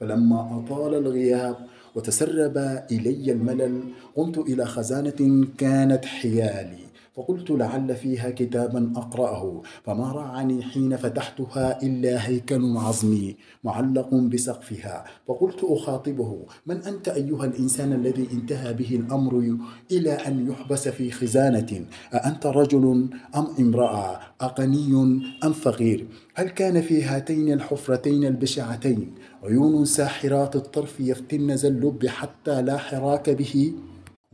[0.00, 1.56] فلما أطال الغياب
[1.94, 2.56] وتسرب
[2.92, 3.80] إلي الملل
[4.16, 6.84] قمت إلى خزانة كانت حيالي.
[7.16, 15.04] فقلت لعل فيها كتابا أقرأه فما رعني حين فتحتها إلا هيكل عظمي معلق بسقفها.
[15.28, 19.58] فقلت أخاطبه من أنت أيها الإنسان الذي انتهى به الأمر
[19.92, 27.02] إلى أن يحبس في خزانة؟ أأنت رجل أم امرأة؟ أغني أم فقير؟ هل كان في
[27.02, 33.72] هاتين الحفرتين البشعتين عيون ساحرات الطرف يفتن اللب حتى لا حراك به؟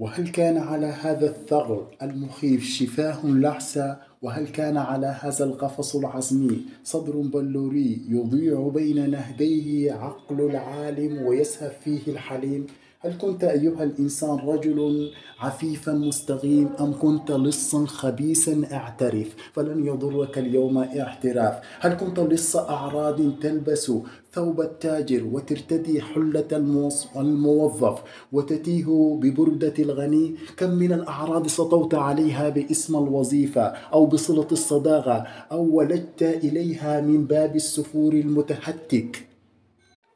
[0.01, 7.13] وهل كان على هذا الثغر المخيف شفاه لعسى وهل كان على هذا القفص العظمي صدر
[7.13, 12.67] بلوري يضيع بين نهديه عقل العالم ويسهب فيه الحليم؟
[13.03, 20.79] هل كنت أيها الإنسان رجل عفيفا مستقيم أم كنت لصا خبيثا أعترف فلن يضرك اليوم
[20.79, 23.93] اعتراف؟ هل كنت لص أعراض تلبس
[24.33, 26.49] ثوب التاجر وترتدي حلة
[27.17, 35.77] الموظف وتتيه ببردة الغني؟ كم من الأعراض سطوت عليها باسم الوظيفة أو بصلة الصداقة أو
[35.77, 39.30] ولجت إليها من باب السفور المتهتك؟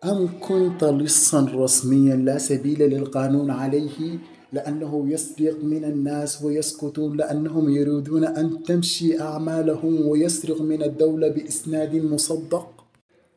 [0.05, 4.19] أم كنت لصا رسميا لا سبيل للقانون عليه؟
[4.53, 12.74] لأنه يسرق من الناس ويسكتون لأنهم يريدون أن تمشي أعمالهم ويسرق من الدولة بإسناد مصدق؟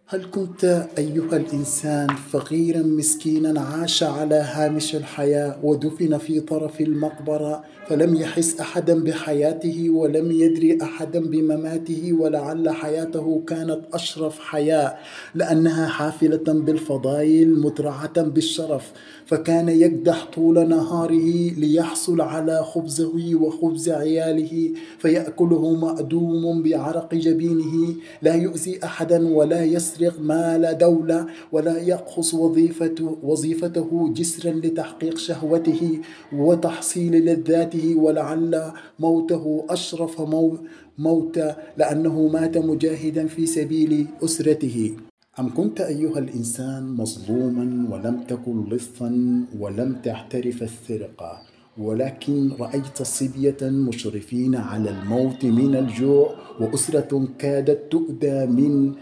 [0.10, 8.16] هل كنت أيها الإنسان فقيرا مسكينا عاش على هامش الحياة ودفن في طرف المقبرة فلم
[8.16, 14.96] يحس أحدا بحياته ولم يدري أحدا بمماته ولعل حياته كانت أشرف حياة
[15.36, 18.92] لأنها حافلة بالفضائل مترعة بالشرف
[19.26, 28.80] فكان يكدح طول نهاره ليحصل على خبزه وخبز عياله فيأكله مأدوم بعرق جبينه لا يؤذي
[28.84, 29.64] أحدا ولا
[30.02, 36.00] يسرق مال دولة ولا يقص وظيفته, وظيفته جسرا لتحقيق شهوته
[36.34, 40.22] وتحصيل لذاته ولعل موته أشرف
[40.98, 41.40] موت
[41.78, 44.96] لأنه مات مجاهدا في سبيل أسرته.
[45.40, 49.10] أم كنت أيها الإنسان مظلوما ولم تكن لصا
[49.60, 51.42] ولم تعترف السرقة
[51.78, 58.94] ولكن رأيت صبية مشرفين على الموت من الجوع وأسرة كادت تؤدى من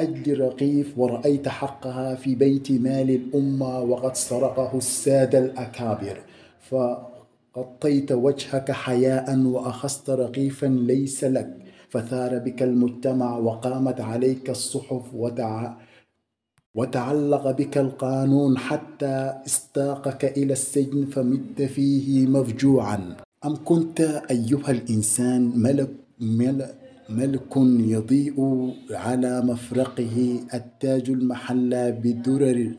[0.00, 6.20] أجل رقيف ورأيت حقها في بيت مال الأمة وقد سرقه السادة الأكابر.
[6.60, 11.56] فغطيت وجهك حياء وأخذت رقيفا ليس لك.
[11.88, 15.74] فثار بك المجتمع وقامت عليك الصحف وتع...
[16.74, 23.16] وتعلق بك القانون حتى استاقك إلى السجن فمت فيه مفجوعا.
[23.44, 25.90] أم كنت أيها الإنسان ملك,
[26.20, 27.56] ملك ملك
[27.94, 28.38] يضيء
[28.90, 32.72] على مفرقه التاج المحلى بالدرر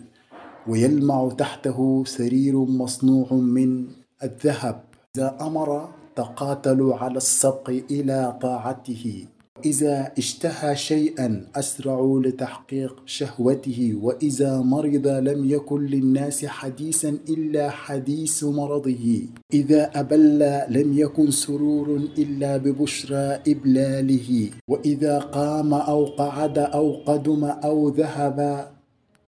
[0.67, 3.87] ويلمع تحته سرير مصنوع من
[4.23, 4.83] الذهب.
[5.15, 9.27] إذا أمر تقاتلوا على السبق إلى طاعته.
[9.65, 19.21] إذا اشتهى شيئا أسرعوا لتحقيق شهوته وإذا مرض لم يكن للناس حديثا إلا حديث مرضه.
[19.53, 20.39] إذا أبل
[20.69, 24.49] لم يكن سرور إلا ببشرى إبلاله.
[24.67, 28.67] وإذا قام أو قعد أو قدم أو ذهب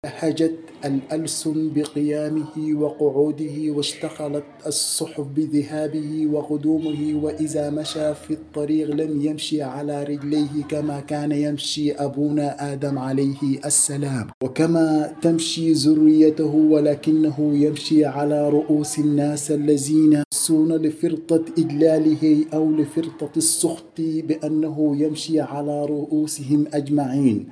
[0.05, 10.03] لهجت الألسن بقيامه وقعوده واشتغلت الصحف بذهابه وقدومه وإذا مشى في الطريق لم يمشي على
[10.03, 14.27] رجليه كما كان يمشي أبونا آدم عليه السلام.
[14.43, 23.97] وكما تمشي ذريته ولكنه يمشي على رؤوس الناس الذين يحسون لفرطة إدلاله أو لفرطة السخط
[23.99, 27.47] بأنه يمشي على رؤوسهم أجمعين.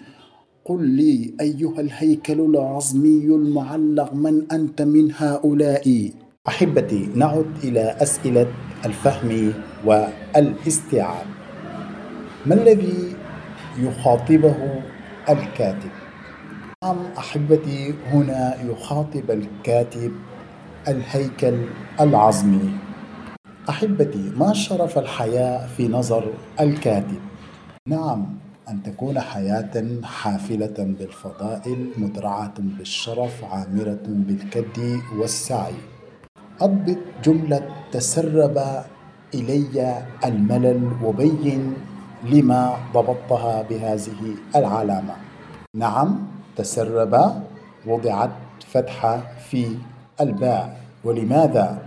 [0.67, 6.11] قل لي أيها الهيكل العظمي المعلق من أنت من هؤلاء؟
[6.47, 8.47] أحبتي نعد إلى أسئلة
[8.85, 9.53] الفهم
[9.85, 11.25] والإستيعاب.
[12.45, 13.15] ما الذي
[13.79, 14.55] يخاطبه
[15.29, 15.89] الكاتب؟
[16.83, 20.11] نعم أحبتي هنا يخاطب الكاتب
[20.87, 21.57] الهيكل
[21.99, 22.69] العظمي.
[23.69, 27.19] أحبتي ما شرف الحياة في نظر الكاتب؟
[27.87, 35.73] نعم أن تكون حياة حافلة بالفضائل مدرعة بالشرف عامرة بالكد والسعي.
[36.61, 38.57] أضبط جملة تسرب
[39.33, 41.73] إلي الملل وبين
[42.23, 45.15] لما ضبطتها بهذه العلامة.
[45.75, 46.17] نعم
[46.55, 47.43] تسرب
[47.85, 48.31] وضعت
[48.67, 49.77] فتحة في
[50.21, 50.79] الباء.
[51.03, 51.85] ولماذا؟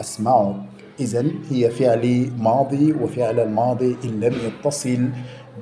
[0.00, 0.69] أسمعك.
[1.00, 5.08] إذا هي فعل ماضي وفعل الماضي إن لم يتصل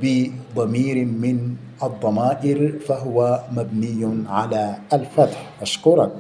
[0.03, 5.51] بضمير من الضمائر فهو مبني على الفتح.
[5.63, 6.13] أشكرك.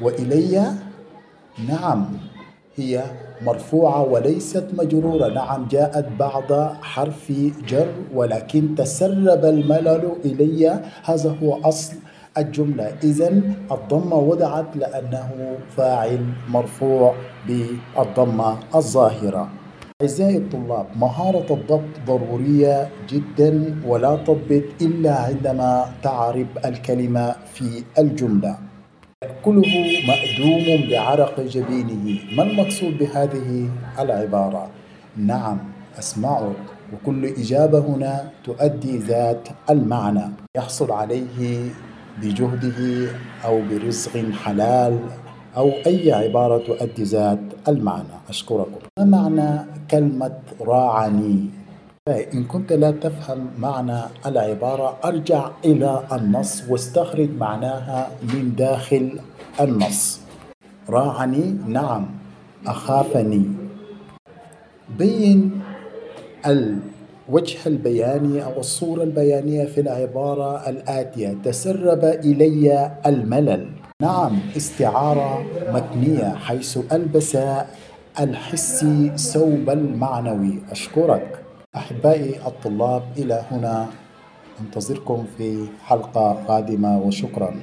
[0.00, 0.72] وإلي؟
[1.68, 2.06] نعم.
[2.76, 3.04] هي
[3.42, 5.28] مرفوعة وليست مجرورة.
[5.28, 7.32] نعم جاءت بعد حرف
[7.68, 10.80] جر ولكن تسرب الملل إلي.
[11.04, 11.96] هذا هو أصل
[12.38, 12.92] الجملة.
[13.02, 13.28] إذا
[13.72, 17.14] الضمة وضعت لأنه فاعل مرفوع
[17.46, 19.48] بالضمة الظاهرة.
[20.02, 28.58] أعزائي الطلاب مهارة الضبط ضرورية جدا ولا تضبط إلا عندما تعرف الكلمة في الجملة.
[29.24, 29.62] يأكله
[30.08, 32.18] مأدوم بعرق جبينه.
[32.36, 34.70] ما المقصود بهذه العبارة؟
[35.16, 35.58] نعم
[35.98, 36.56] أسمعك.
[36.92, 40.30] وكل إجابة هنا تؤدي ذات المعنى.
[40.56, 41.70] يحصل عليه
[42.22, 43.10] بجهده
[43.44, 44.98] أو برزق حلال
[45.56, 48.16] أو أي عبارة تؤدي ذات المعنى.
[48.28, 48.80] أشكركم.
[48.98, 51.50] ما معنى كلمة راعني؟
[52.08, 59.20] إن كنت لا تفهم معنى العبارة أرجع إلى النص واستخرج معناها من داخل
[59.60, 60.20] النص.
[60.88, 62.06] راعني نعم
[62.66, 63.44] أخافني.
[64.98, 65.60] بين
[67.30, 73.70] الوجه البياني أو الصورة البيانية في العبارة الآتية تسرب إلي الملل.
[74.02, 77.38] نعم استعارة متنية حيث ألبس
[78.20, 80.58] الحسي ثوب المعنوي.
[80.70, 81.38] أشكرك.
[81.76, 83.86] أحبائي الطلاب إلى هنا.
[84.60, 87.54] أنتظركم في حلقة قادمة وشكرا.